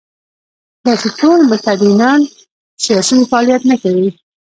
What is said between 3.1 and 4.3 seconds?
فعالیت نه کوي.